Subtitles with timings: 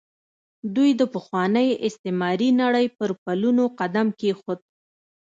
[0.75, 4.59] دوی د پخوانۍ استعماري نړۍ پر پلونو قدم کېښود.